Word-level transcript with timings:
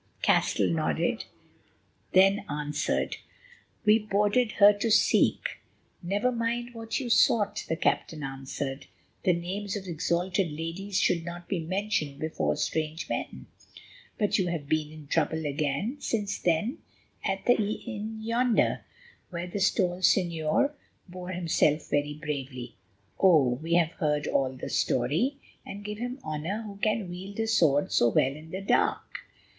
Castell 0.23 0.67
nodded, 0.67 1.25
then 2.13 2.43
answered: 2.49 3.17
"We 3.85 3.99
boarded 3.99 4.53
her 4.53 4.73
to 4.79 4.89
seek——" 4.89 5.59
"Never 6.01 6.31
mind 6.31 6.73
what 6.73 6.99
you 6.99 7.07
sought," 7.07 7.63
the 7.69 7.75
captain 7.75 8.23
answered; 8.23 8.87
"the 9.21 9.33
names 9.33 9.75
of 9.75 9.85
exalted 9.85 10.49
ladies 10.51 10.99
should 10.99 11.23
not 11.23 11.47
be 11.47 11.59
mentioned 11.59 12.17
before 12.17 12.55
strange 12.55 13.09
men. 13.09 13.45
But 14.17 14.39
you 14.39 14.47
have 14.47 14.67
been 14.67 14.91
in 14.91 15.05
trouble 15.05 15.45
again 15.45 15.97
since 15.99 16.39
then, 16.39 16.79
at 17.23 17.45
the 17.45 17.53
inn 17.73 18.23
yonder, 18.23 18.83
where 19.29 19.45
this 19.45 19.69
tall 19.69 19.99
señor 19.99 20.73
bore 21.07 21.29
himself 21.29 21.91
very 21.91 22.15
bravely. 22.15 22.75
Oh! 23.19 23.59
we 23.61 23.73
have 23.75 23.91
heard 23.91 24.25
all 24.25 24.53
the 24.53 24.69
story, 24.71 25.37
and 25.63 25.85
give 25.85 25.99
him 25.99 26.17
honour 26.23 26.63
who 26.63 26.77
can 26.77 27.07
wield 27.07 27.39
a 27.39 27.45
sword 27.45 27.91
so 27.91 28.09
well 28.09 28.35
in 28.35 28.49
the 28.49 28.61
dark." 28.61 29.03